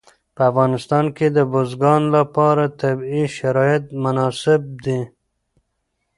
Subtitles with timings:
[0.35, 5.01] په افغانستان کې د بزګانو لپاره طبیعي شرایط مناسب دي.